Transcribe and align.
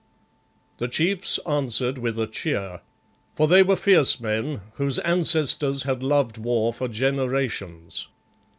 The 0.79 0.87
chiefs 0.87 1.37
answered 1.47 1.99
with 1.99 2.17
a 2.17 2.25
cheer, 2.25 2.81
for 3.35 3.47
they 3.47 3.61
were 3.61 3.75
fierce 3.75 4.19
men 4.19 4.61
whose 4.77 4.97
ancestors 4.97 5.83
had 5.83 6.01
loved 6.01 6.39
war 6.39 6.73
for 6.73 6.87
generations. 6.87 8.07